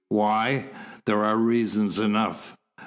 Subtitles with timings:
[0.09, 0.71] "Why?
[1.05, 2.57] There are reasons enough!"